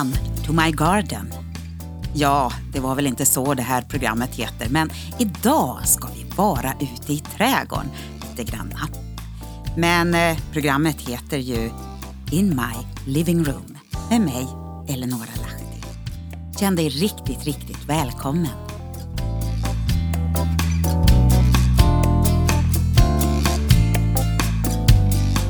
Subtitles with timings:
[0.00, 1.32] Welcome to my garden.
[2.14, 6.72] Ja, det var väl inte så det här programmet heter, men idag ska vi vara
[6.80, 7.90] ute i trädgården
[8.20, 8.80] lite granna.
[9.76, 11.70] Men eh, programmet heter ju
[12.32, 13.78] In My Living Room
[14.10, 14.48] med mig,
[14.88, 15.82] Eleonora Lahti.
[16.58, 18.48] Känn dig riktigt, riktigt välkommen.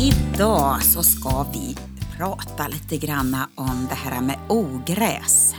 [0.00, 1.76] Idag så ska vi
[2.20, 5.54] prata lite grann om det här med ogräs.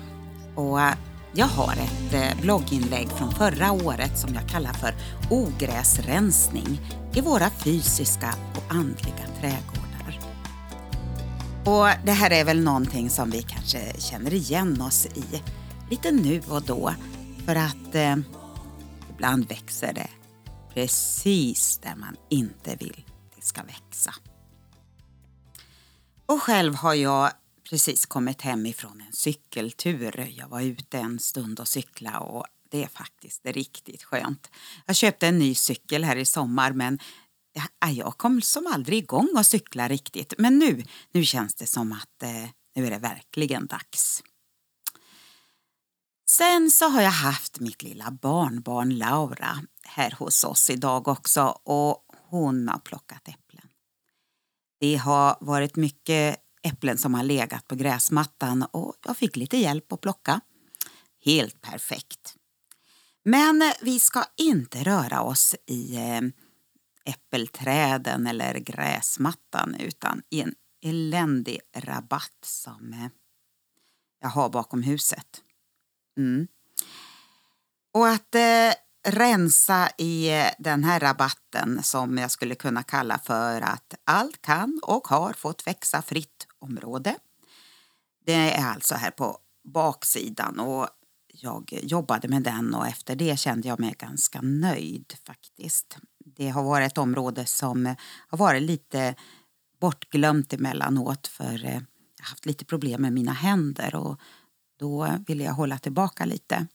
[0.55, 0.93] Och eh,
[1.33, 4.95] jag har ett eh, blogginlägg från förra året som jag kallar för
[5.29, 6.81] ogräsrensning
[7.13, 10.19] i våra fysiska och andliga trädgårdar.
[11.65, 15.41] Och det här är väl någonting som vi kanske känner igen oss i
[15.89, 16.93] lite nu och då
[17.45, 18.15] för att eh,
[19.09, 20.09] ibland växer det
[20.73, 24.13] precis där man inte vill det ska växa.
[26.31, 27.31] Och själv har jag
[27.69, 30.33] precis kommit hem ifrån en cykeltur.
[30.37, 34.49] Jag var ute en stund och cykla och det är faktiskt riktigt skönt.
[34.85, 36.99] Jag köpte en ny cykel här i sommar men
[37.95, 40.33] jag kom som aldrig igång att cykla riktigt.
[40.37, 44.23] Men nu, nu känns det som att eh, nu är det verkligen dags.
[46.29, 52.05] Sen så har jag haft mitt lilla barnbarn Laura här hos oss idag också och
[52.29, 53.40] hon har plockat äpplen.
[54.81, 59.91] Det har varit mycket äpplen som har legat på gräsmattan och jag fick lite hjälp
[59.91, 60.41] att plocka.
[61.25, 62.35] Helt perfekt.
[63.23, 66.21] Men vi ska inte röra oss i eh,
[67.05, 73.07] äppelträden eller gräsmattan utan i en eländig rabatt som eh,
[74.19, 75.41] jag har bakom huset.
[76.17, 76.47] Mm.
[77.93, 78.73] Och att eh,
[79.03, 84.79] rensa i eh, den här rabatten som jag skulle kunna kalla för att allt kan
[84.83, 87.15] och har fått växa fritt område.
[88.25, 90.87] Det är alltså här på baksidan och
[91.33, 95.97] jag jobbade med den och efter det kände jag mig ganska nöjd faktiskt.
[96.25, 97.95] Det har varit ett område som
[98.27, 99.15] har varit lite
[99.81, 101.81] bortglömt emellanåt för eh,
[102.17, 104.19] jag har haft lite problem med mina händer och
[104.79, 106.67] då ville jag hålla tillbaka lite.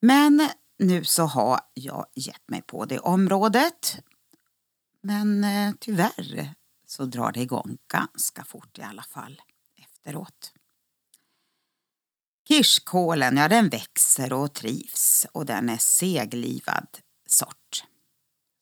[0.00, 3.98] Men nu så har jag gett mig på det området.
[5.00, 6.54] Men eh, tyvärr
[6.86, 9.42] så drar det igång ganska fort i alla fall
[9.82, 10.52] efteråt.
[12.48, 16.88] Kirskålen, ja den växer och trivs och den är seglivad
[17.28, 17.84] sort.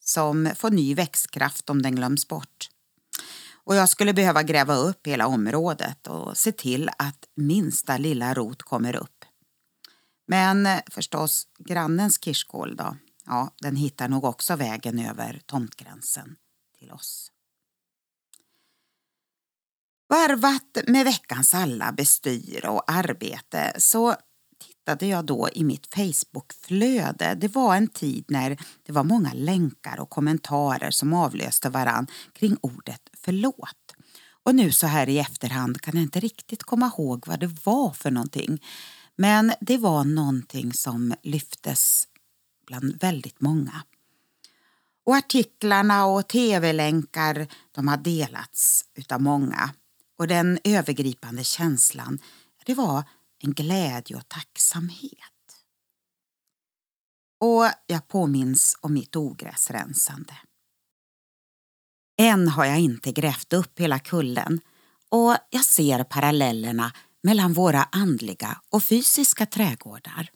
[0.01, 2.69] Som får ny växtkraft om den glöms bort.
[3.65, 8.63] Och jag skulle behöva gräva upp hela området och se till att minsta lilla rot
[8.63, 9.14] kommer upp
[10.27, 12.97] men eh, förstås, grannens kirskål då?
[13.27, 16.37] Ja, den hittar nog också vägen över tomtgränsen
[16.79, 17.31] till oss.
[20.09, 24.15] Varvat med veckans alla bestyr och arbete så
[24.59, 27.35] tittade jag då i mitt Facebookflöde.
[27.35, 32.57] Det var en tid när det var många länkar och kommentarer som avlöste varann kring
[32.61, 33.95] ordet förlåt.
[34.45, 37.91] Och nu så här i efterhand kan jag inte riktigt komma ihåg vad det var
[37.91, 38.63] för någonting.
[39.17, 42.09] Men det var någonting som lyftes
[42.67, 43.83] bland väldigt många.
[45.07, 49.71] Och artiklarna och tv-länkar de har delats utav många.
[50.19, 52.19] Och den övergripande känslan
[52.67, 53.05] det var
[53.39, 55.21] en glädje och tacksamhet.
[57.41, 60.37] Och jag påminns om mitt ogräsrensande.
[62.19, 64.61] Än har jag inte grävt upp hela kullen
[65.09, 66.93] och jag ser parallellerna
[67.25, 70.31] mellan våra andliga och fysiska trädgårdar.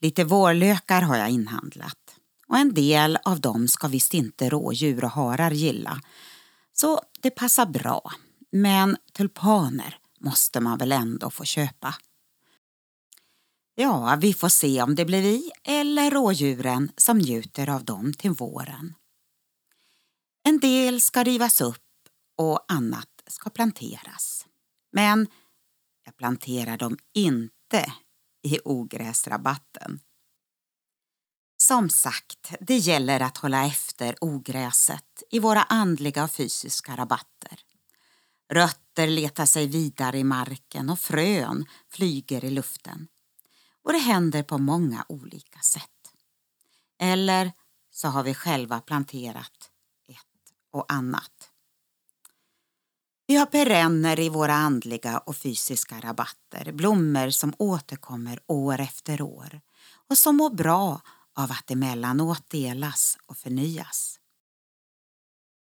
[0.00, 2.18] Lite vårlökar har jag inhandlat
[2.48, 6.00] och en del av dem ska visst inte rådjur och harar gilla.
[6.72, 8.12] Så det passar bra.
[8.52, 11.94] Men tulpaner måste man väl ändå få köpa.
[13.74, 18.30] Ja, vi får se om det blir vi eller rådjuren som njuter av dem till
[18.30, 18.94] våren.
[20.42, 21.84] En del ska rivas upp
[22.36, 24.46] och annat ska planteras.
[24.92, 25.26] Men
[26.08, 27.92] jag planterar dem inte
[28.42, 30.00] i ogräsrabatten.
[31.56, 37.60] Som sagt, det gäller att hålla efter ogräset i våra andliga och fysiska rabatter.
[38.52, 43.08] Rötter letar sig vidare i marken och frön flyger i luften.
[43.82, 46.12] Och det händer på många olika sätt.
[46.98, 47.52] Eller
[47.90, 49.70] så har vi själva planterat
[50.08, 51.50] ett och annat.
[53.28, 59.60] Vi har perenner i våra andliga och fysiska rabatter, blommor som återkommer år efter år
[60.10, 61.00] och som mår bra
[61.36, 64.18] av att emellanåt delas och förnyas.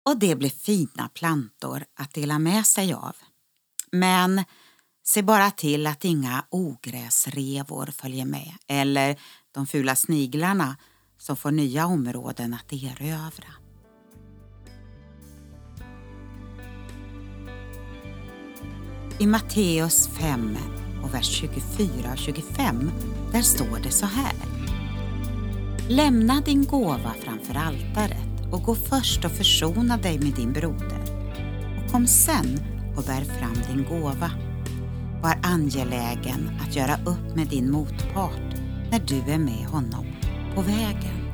[0.05, 3.15] Och det blir fina plantor att dela med sig av.
[3.91, 4.43] Men
[5.07, 9.19] Se bara till att inga ogräsrevor följer med eller
[9.51, 10.77] de fula sniglarna
[11.17, 13.64] som får nya områden att erövra.
[19.19, 20.57] I Matteus 5
[21.03, 22.91] och vers 24 och 25
[23.31, 24.33] där står det så här.
[25.89, 31.01] Lämna din gåva framför altaret och gå först och försona dig med din broder.
[31.77, 32.59] Och kom sen
[32.97, 34.31] och bär fram din gåva.
[35.21, 38.55] Var angelägen att göra upp med din motpart
[38.91, 40.05] när du är med honom
[40.55, 41.31] på vägen.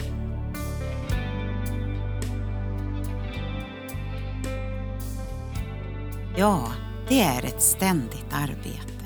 [6.37, 6.71] Ja,
[7.11, 9.05] det är ett ständigt arbete.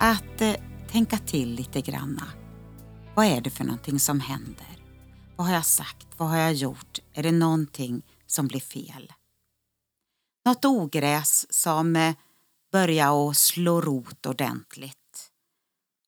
[0.00, 0.54] Att eh,
[0.90, 2.32] tänka till lite granna.
[3.14, 4.84] Vad är det för någonting som händer?
[5.36, 6.06] Vad har jag sagt?
[6.16, 6.98] Vad har jag gjort?
[7.12, 9.12] Är det någonting som blir fel?
[10.44, 12.14] Något ogräs som eh,
[12.70, 15.30] börjar att slå rot ordentligt.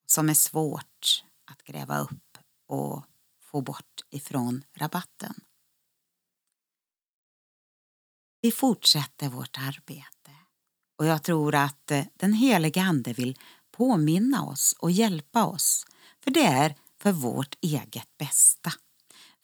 [0.06, 3.05] Som är svårt att gräva upp och
[3.41, 5.35] få bort ifrån rabatten.
[8.41, 10.13] Vi fortsätter vårt arbete.
[10.96, 13.38] Och jag tror att eh, den helige Ande vill
[13.76, 15.87] påminna oss och hjälpa oss.
[16.25, 18.73] För det är för vårt eget bästa.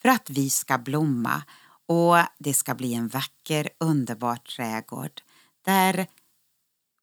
[0.02, 1.42] För att vi ska blomma
[1.86, 5.22] och det ska bli en vacker, underbar trädgård
[5.64, 6.06] där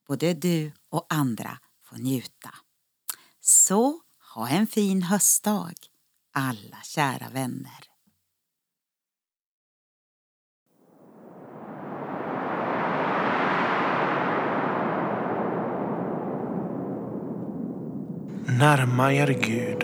[0.07, 2.53] både du och andra får njuta.
[3.41, 4.01] Så
[4.33, 5.73] ha en fin höstdag,
[6.33, 7.96] alla kära vänner.
[18.49, 19.83] Närma er Gud,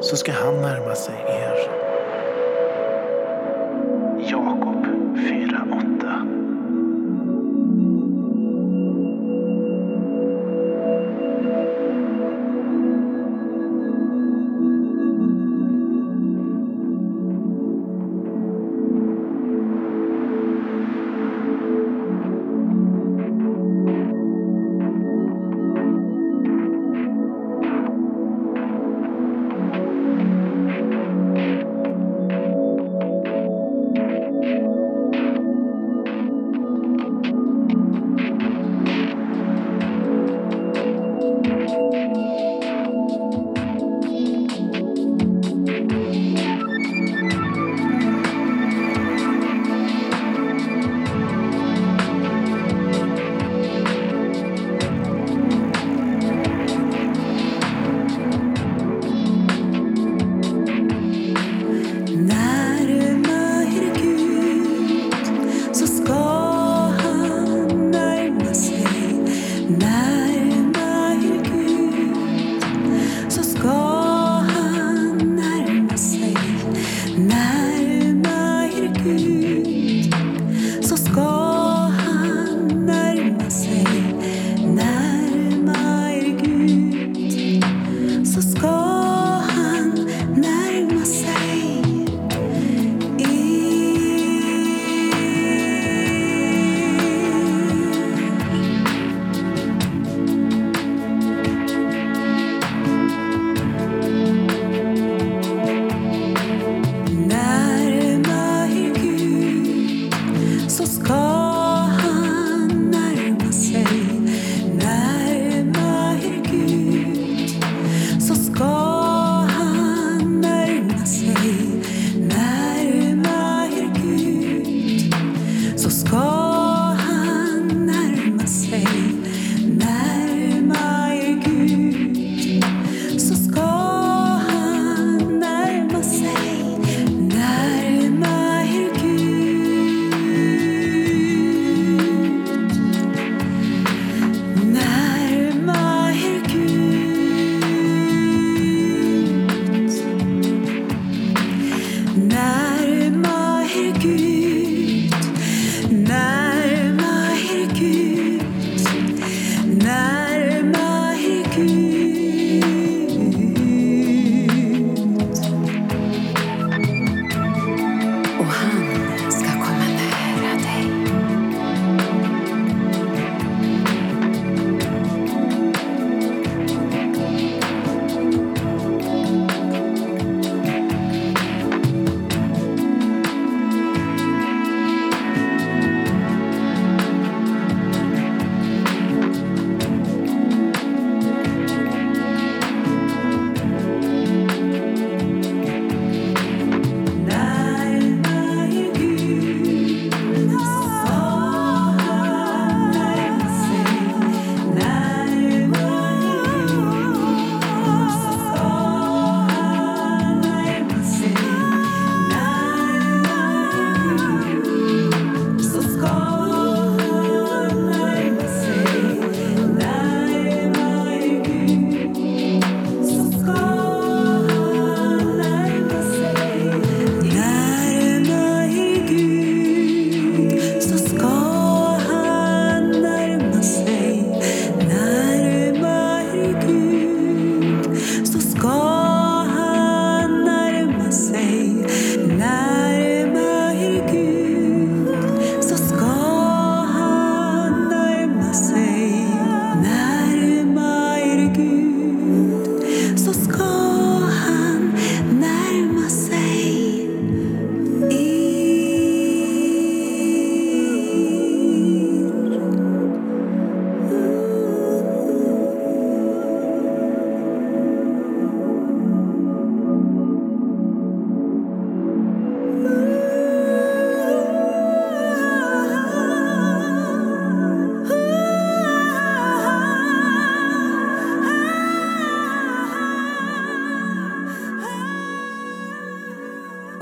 [0.00, 1.14] så ska han närma sig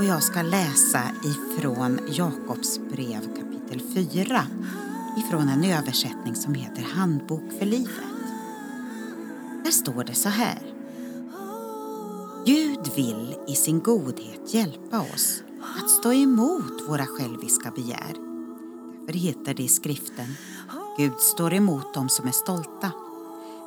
[0.02, 4.46] och jag ska läsa ifrån Jakobs brev kapitel 4
[5.18, 8.04] ifrån en översättning som heter Handbok för livet.
[9.64, 10.58] Där står det så här.
[12.46, 15.42] Gud vill i sin godhet hjälpa oss
[15.80, 18.14] att stå emot våra själviska begär.
[19.06, 20.34] Därför heter det i skriften
[20.98, 22.90] Gud står emot dem som är stolta.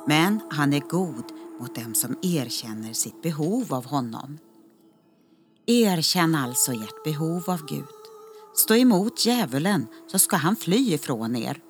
[0.06, 1.24] Men han är god
[1.60, 4.38] mot dem som erkänner sitt behov av honom.
[5.68, 7.84] Erkänn alltså ert behov av Gud.
[8.54, 11.60] Stå emot djävulen så ska han fly ifrån er.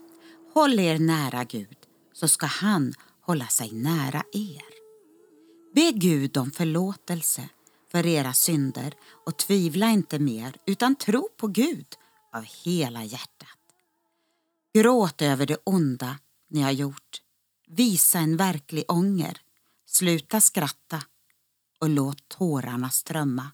[0.54, 1.76] Håll er nära Gud
[2.12, 4.64] så ska han hålla sig nära er.
[5.74, 7.48] Be Gud om förlåtelse
[7.92, 8.94] för era synder
[9.26, 11.86] och tvivla inte mer utan tro på Gud
[12.32, 13.58] av hela hjärtat.
[14.74, 17.22] Gråt över det onda ni har gjort.
[17.68, 19.40] Visa en verklig ånger.
[19.86, 21.02] Sluta skratta
[21.80, 23.50] och låt tårarna strömma.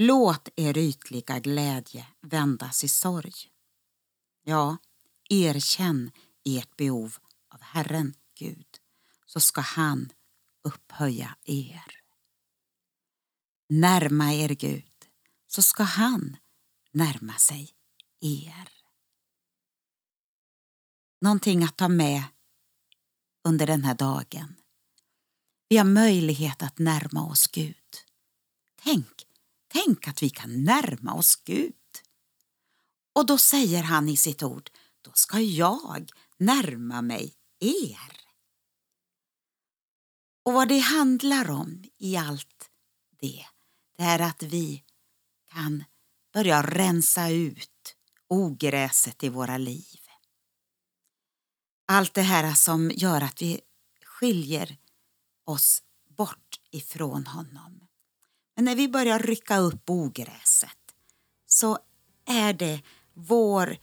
[0.00, 3.34] Låt er ytliga glädje vändas i sorg.
[4.44, 4.76] Ja,
[5.30, 6.10] erkänn
[6.44, 7.16] ert behov
[7.48, 8.78] av Herren Gud,
[9.26, 10.12] så ska han
[10.62, 12.00] upphöja er.
[13.68, 15.08] Närma er Gud,
[15.46, 16.36] så ska han
[16.92, 17.70] närma sig
[18.20, 18.68] er.
[21.20, 22.24] Någonting att ta med
[23.44, 24.54] under den här dagen.
[25.68, 27.96] Vi har möjlighet att närma oss Gud.
[28.76, 29.27] Tänk,
[29.68, 31.74] tänk att vi kan närma oss Gud.
[33.12, 34.70] Och då säger han i sitt ord,
[35.02, 38.12] då ska jag närma mig er.
[40.42, 42.70] Och vad det handlar om i allt
[43.20, 43.44] det,
[43.96, 44.84] det är att vi
[45.52, 45.84] kan
[46.32, 47.96] börja rensa ut
[48.28, 50.00] ogräset i våra liv.
[51.86, 53.60] Allt det här som gör att vi
[54.04, 54.76] skiljer
[55.44, 57.87] oss bort ifrån honom.
[58.58, 60.70] Men när vi börjar rycka upp ogräset
[61.46, 61.78] så
[62.26, 62.82] är det
[63.14, 63.76] vår,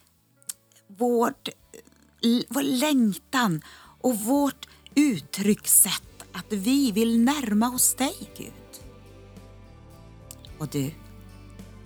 [0.88, 1.50] vårt,
[2.50, 3.62] vår längtan
[4.02, 8.82] och vårt uttryckssätt att vi vill närma oss dig, Gud.
[10.58, 10.92] Och du,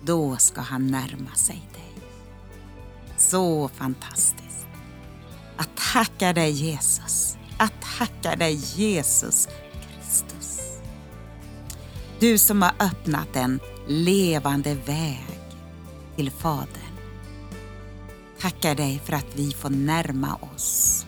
[0.02, 2.04] då ska han närma sig dig.
[3.16, 4.66] Så fantastiskt.
[5.56, 7.36] Att tacka dig Jesus.
[7.58, 9.48] Att tacka dig Jesus
[12.20, 15.40] du som har öppnat en levande väg
[16.16, 16.96] till Fadern.
[18.40, 21.06] Tackar dig för att vi får närma oss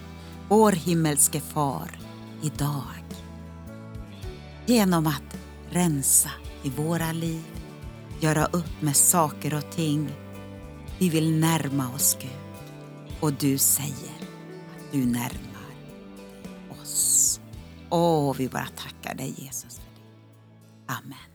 [0.49, 1.99] vår himmelske far
[2.43, 3.05] idag.
[4.67, 5.37] Genom att
[5.71, 6.31] rensa
[6.63, 7.45] i våra liv,
[8.21, 10.11] göra upp med saker och ting.
[10.99, 12.31] Vi vill närma oss Gud
[13.21, 15.75] och du säger att du närmar
[16.83, 17.41] oss.
[17.91, 19.92] Åh, vi bara tackar dig Jesus för.
[20.89, 21.32] Amen.